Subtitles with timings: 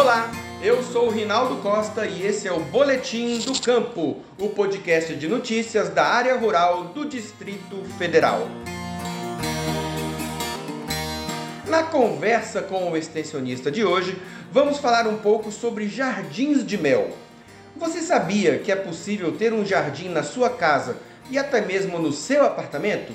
[0.00, 0.32] Olá,
[0.62, 5.28] eu sou o Rinaldo Costa e esse é o Boletim do Campo, o podcast de
[5.28, 8.48] notícias da área rural do Distrito Federal.
[11.66, 14.16] Na conversa com o extensionista de hoje,
[14.50, 17.10] vamos falar um pouco sobre jardins de mel.
[17.76, 20.96] Você sabia que é possível ter um jardim na sua casa
[21.30, 23.12] e até mesmo no seu apartamento?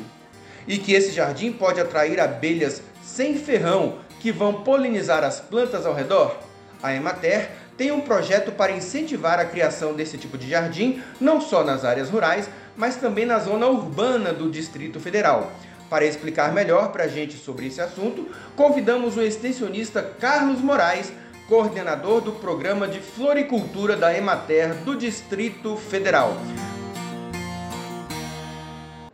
[0.67, 5.95] E que esse jardim pode atrair abelhas sem ferrão que vão polinizar as plantas ao
[5.95, 6.44] redor?
[6.85, 11.63] A Emater tem um projeto para incentivar a criação desse tipo de jardim, não só
[11.63, 15.51] nas áreas rurais, mas também na zona urbana do Distrito Federal.
[15.89, 21.11] Para explicar melhor para a gente sobre esse assunto, convidamos o extensionista Carlos Moraes,
[21.47, 26.37] coordenador do programa de floricultura da Emater do Distrito Federal.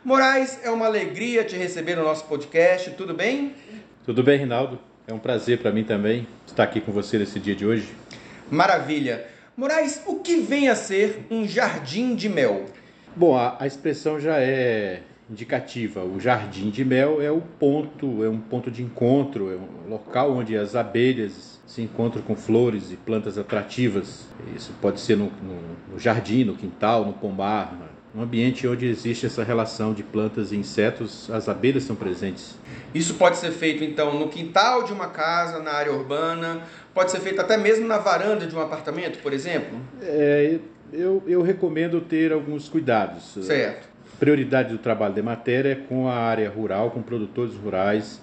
[0.03, 3.55] Moraes, é uma alegria te receber no nosso podcast, tudo bem?
[4.05, 4.90] Tudo bem, Rinaldo.
[5.11, 7.93] É um prazer para mim também estar aqui com você nesse dia de hoje.
[8.49, 9.27] Maravilha.
[9.57, 12.63] Moraes, o que vem a ser um jardim de mel?
[13.13, 16.01] Bom, a, a expressão já é indicativa.
[16.01, 20.31] O jardim de mel é o ponto, é um ponto de encontro, é um local
[20.31, 24.27] onde as abelhas se encontram com flores e plantas atrativas.
[24.55, 27.77] Isso pode ser no, no, no jardim, no quintal, no pomar,
[28.13, 32.57] um ambiente onde existe essa relação de plantas e insetos, as abelhas são presentes.
[32.93, 36.61] Isso pode ser feito então no quintal de uma casa, na área urbana,
[36.93, 39.79] pode ser feito até mesmo na varanda de um apartamento, por exemplo?
[40.01, 40.59] É,
[40.91, 43.45] eu, eu recomendo ter alguns cuidados.
[43.45, 43.87] Certo.
[44.19, 48.21] Prioridade do trabalho de matéria é com a área rural, com produtores rurais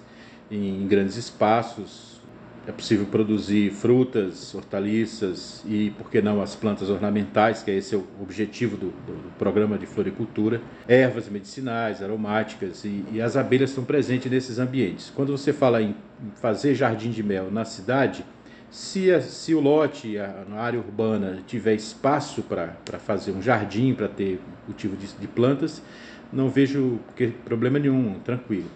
[0.51, 2.18] em grandes espaços,
[2.67, 7.95] é possível produzir frutas, hortaliças e, por que não, as plantas ornamentais, que é esse
[7.95, 13.83] o objetivo do, do programa de floricultura, ervas medicinais, aromáticas e, e, as abelhas estão
[13.83, 15.11] presentes nesses ambientes.
[15.15, 15.95] Quando você fala em
[16.35, 18.23] fazer jardim de mel na cidade,
[18.69, 24.07] se, a, se o lote, a, área urbana, tiver espaço para fazer um jardim, para
[24.07, 25.81] ter cultivo de, de plantas,
[26.31, 26.99] não vejo
[27.43, 28.69] problema nenhum, tranquilo.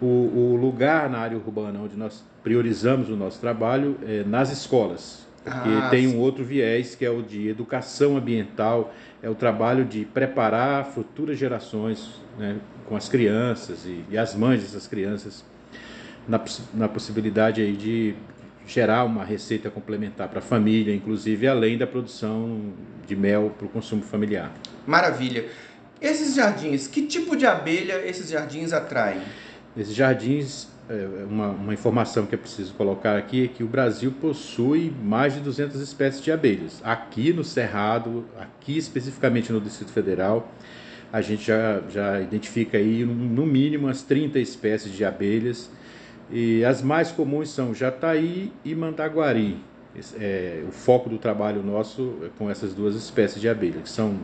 [0.00, 5.26] O, o, lugar na área urbana onde nós priorizamos o nosso trabalho é nas escolas,
[5.42, 9.84] porque ah, tem um outro viés que é o de educação ambiental, é o trabalho
[9.84, 15.44] de preparar futuras gerações né, com as crianças e, e, as mães dessas crianças
[16.28, 16.40] na,
[16.72, 18.14] na possibilidade aí de
[18.68, 22.72] gerar uma receita complementar para a família, inclusive além da produção
[23.06, 24.52] de mel para o consumo familiar.
[24.86, 25.46] Maravilha.
[26.00, 29.20] Esses jardins, que tipo de abelha esses jardins atraem?
[29.78, 34.12] Esses jardins, é, uma, uma informação que é preciso colocar aqui é que o Brasil
[34.20, 36.80] possui mais de 200 espécies de abelhas.
[36.82, 40.52] Aqui no Cerrado, aqui especificamente no Distrito Federal,
[41.12, 45.70] a gente já, já identifica aí no mínimo umas 30 espécies de abelhas.
[46.28, 49.58] E as mais comuns são jataí e mandaguari
[50.20, 54.16] é, o foco do trabalho nosso é com essas duas espécies de abelhas, que são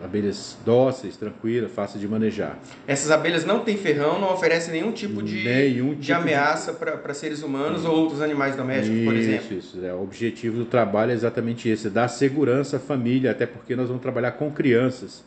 [0.00, 2.58] é, abelhas dóceis, tranquilas, fáceis de manejar.
[2.86, 6.78] Essas abelhas não têm ferrão, não oferecem nenhum tipo de, nenhum tipo de ameaça de...
[6.78, 9.58] para seres humanos ou outros animais domésticos, isso, por exemplo.
[9.58, 9.92] Isso, é.
[9.92, 14.02] O objetivo do trabalho é exatamente esse, dar segurança à família, até porque nós vamos
[14.02, 15.24] trabalhar com crianças.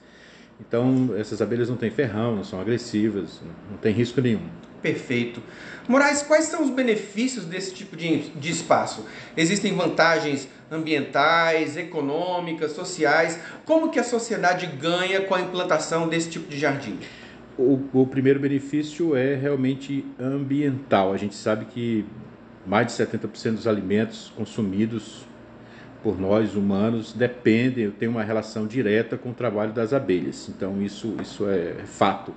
[0.68, 4.48] Então, essas abelhas não têm ferrão, não são agressivas, não tem risco nenhum.
[4.82, 5.42] Perfeito.
[5.88, 9.06] Moraes, quais são os benefícios desse tipo de, de espaço?
[9.36, 13.40] Existem vantagens ambientais, econômicas, sociais?
[13.66, 16.98] Como que a sociedade ganha com a implantação desse tipo de jardim?
[17.58, 21.14] O, o primeiro benefício é realmente ambiental.
[21.14, 22.06] A gente sabe que
[22.66, 25.26] mais de 70% dos alimentos consumidos
[26.04, 30.50] por nós humanos dependem, tem uma relação direta com o trabalho das abelhas.
[30.50, 32.34] Então isso, isso é fato.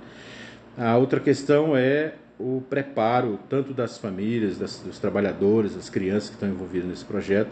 [0.77, 6.35] A outra questão é o preparo tanto das famílias, das, dos trabalhadores, das crianças que
[6.35, 7.49] estão envolvidas nesse projeto,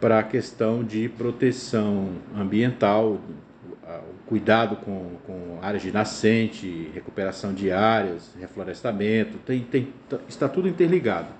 [0.00, 3.20] para a questão de proteção ambiental,
[3.84, 9.92] o cuidado com, com áreas de nascente, recuperação de áreas, reflorestamento, tem, tem,
[10.28, 11.39] está tudo interligado.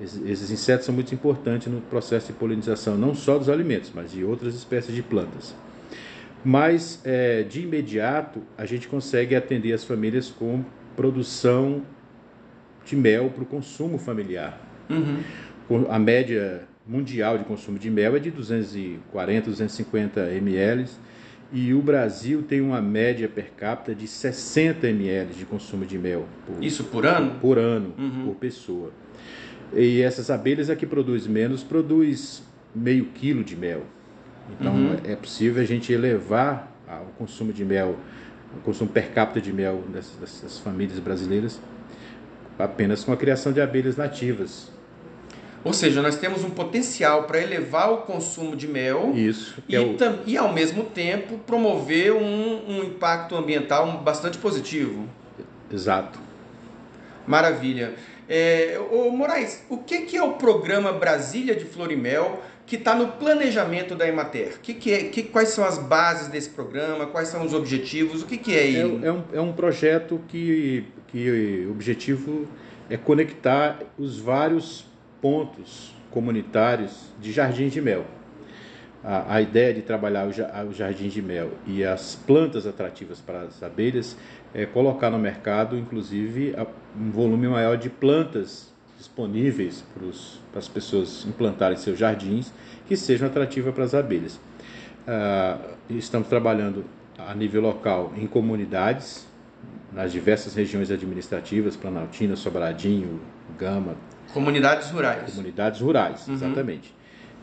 [0.00, 4.24] Esses, insetos são muito importantes no processo de polinização, não só dos alimentos, mas de
[4.24, 5.54] outras espécies de plantas.
[6.42, 10.64] Mas, é, de imediato, a gente consegue atender as famílias com
[10.96, 11.82] produção
[12.84, 14.58] de mel para o consumo familiar.
[14.88, 15.86] Uhum.
[15.88, 20.86] A média mundial de consumo de mel é de 240, 250 ml
[21.52, 26.26] e o Brasil tem uma média per capita de 60 ml de consumo de mel.
[26.46, 27.38] Por, Isso por ano?
[27.40, 28.24] Por ano, uhum.
[28.26, 28.92] por pessoa.
[29.74, 32.42] E essas abelhas é que produz menos, produz
[32.74, 33.82] meio quilo de mel.
[34.50, 34.96] Então uhum.
[35.04, 37.96] é possível a gente elevar o consumo de mel
[38.56, 41.60] o consumo per capita de mel dessas, dessas famílias brasileiras
[42.58, 44.70] apenas com a criação de abelhas nativas.
[45.62, 49.80] Ou seja, nós temos um potencial para elevar o consumo de mel Isso, e, é
[49.80, 49.96] o-
[50.26, 55.06] e, ao mesmo tempo, promover um, um impacto ambiental bastante positivo.
[55.72, 56.18] exato.
[57.26, 57.94] Maravilha.
[58.32, 63.08] É, ô, Moraes, o que, que é o programa Brasília de Florimel que está no
[63.08, 64.60] planejamento da Emater?
[64.62, 67.06] Que que é, que, quais são as bases desse programa?
[67.08, 68.22] Quais são os objetivos?
[68.22, 69.04] O que, que é É, ele?
[69.04, 72.46] é um, é um projeto que, que o objetivo
[72.88, 74.86] é conectar os vários
[75.20, 78.04] pontos comunitários de Jardim de Mel.
[79.02, 83.42] A, a ideia de trabalhar o, o Jardim de Mel e as plantas atrativas para
[83.42, 84.14] as abelhas
[84.52, 86.66] é colocar no mercado, inclusive, a-
[86.98, 92.52] um volume maior de plantas disponíveis para, as pessoas implantarem seus jardins
[92.86, 94.38] que sejam atrativas para as abelhas.
[95.08, 95.58] Ah,
[95.88, 96.84] estamos trabalhando
[97.16, 99.26] a nível local em comunidades,
[99.92, 103.18] nas diversas regiões administrativas, Planaltina, Sobradinho,
[103.58, 103.96] Gama,
[104.32, 105.30] Comunidades rurais.
[105.34, 106.34] comunidades rurais, Uhum.
[106.34, 106.94] exatamente.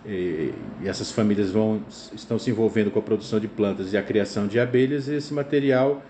[0.05, 0.53] E,
[0.85, 1.81] essas famílias vão,
[2.13, 5.33] estão se envolvendo com a produção de plantas e a criação de abelhas, e esse
[5.33, 6.01] material,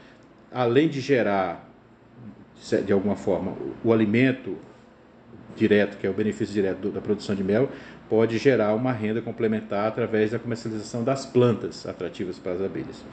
[0.51, 1.67] além de gerar,
[2.85, 4.55] de alguma forma, o, o alimento
[5.55, 7.69] direto, que é o benefício direto do- da produção de mel,
[8.09, 13.03] pode gerar uma renda complementar através da comercialização das plantas atrativas para as abelhas.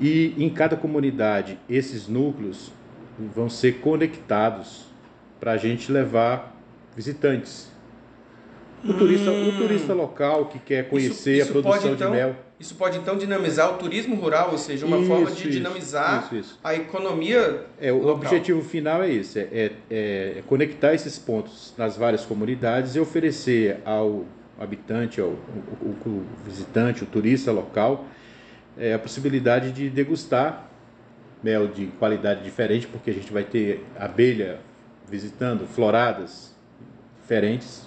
[0.00, 2.72] E em cada comunidade, esses núcleos
[3.34, 4.86] vão ser conectados
[5.38, 6.54] para a gente levar
[6.94, 7.70] visitantes.
[8.84, 12.36] O turista, o turista local que quer conhecer isso a produção pode, então, de mel.
[12.58, 16.24] Isso pode então dinamizar o turismo rural, ou seja, uma Isso, forma de isso, dinamizar
[16.24, 16.60] isso, isso.
[16.62, 18.14] a economia É, o local.
[18.14, 23.78] objetivo final é esse, é, é- é conectar esses pontos nas várias comunidades e oferecer
[23.84, 24.24] ao
[24.58, 25.36] habitante, ao o-
[25.82, 28.06] o- o visitante, o turista local,
[28.78, 30.66] é, a possibilidade de degustar
[31.42, 34.60] mel de qualidade diferente, porque a gente vai ter abelha
[35.10, 36.54] visitando floradas
[37.20, 37.86] diferentes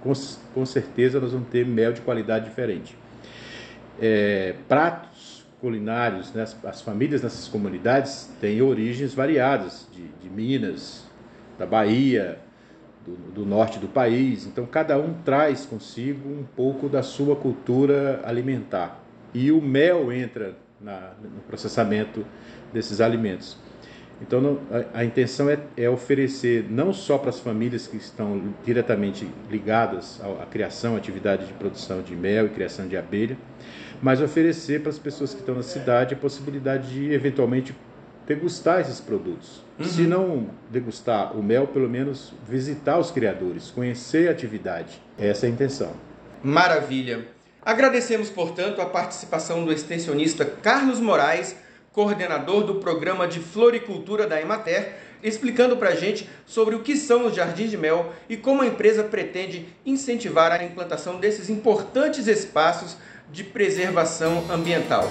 [0.00, 0.12] com,
[0.54, 2.96] com certeza nós vamos ter mel de qualidade diferente.
[4.00, 11.04] É, pratos culinários, né, as, as famílias nessas comunidades têm origens variadas, de, de Minas,
[11.58, 12.38] da Bahia,
[13.06, 14.46] do, do norte do país.
[14.46, 19.00] Então, cada um traz consigo um pouco da sua cultura alimentar.
[19.34, 22.24] E o mel entra na- no processamento
[22.72, 23.56] desses alimentos.
[24.20, 28.42] Então, não- a, a intenção é, é oferecer não só para as famílias que estão
[28.64, 33.36] diretamente ligadas ao- à criação, à atividade de produção de mel e criação de abelha,
[34.02, 37.74] mas oferecer para as pessoas que estão na cidade a possibilidade de eventualmente
[38.26, 39.62] degustar esses produtos.
[39.78, 39.84] Uhum.
[39.84, 45.00] Se não degustar o mel, pelo menos visitar os criadores, conhecer a atividade.
[45.18, 45.92] Essa é a intenção.
[46.42, 47.26] Maravilha.
[47.62, 51.54] Agradecemos, portanto, a participação do extensionista Carlos Moraes,
[51.92, 57.26] coordenador do programa de floricultura da Emater, explicando para a gente sobre o que são
[57.26, 62.96] os jardins de mel e como a empresa pretende incentivar a implantação desses importantes espaços
[63.30, 65.08] de preservação ambiental.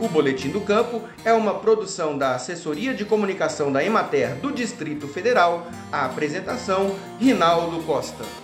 [0.00, 5.06] O Boletim do Campo é uma produção da Assessoria de Comunicação da Emater do Distrito
[5.06, 5.68] Federal.
[5.92, 8.41] A apresentação, Rinaldo Costa.